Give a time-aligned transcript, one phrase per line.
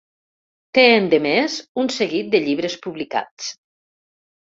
[0.77, 3.55] Té, endemés, un seguit de llibres publicats.